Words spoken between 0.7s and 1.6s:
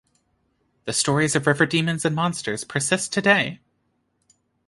The stories of